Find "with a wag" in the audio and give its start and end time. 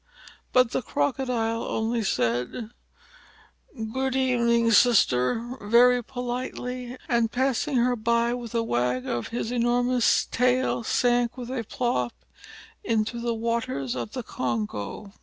8.33-9.05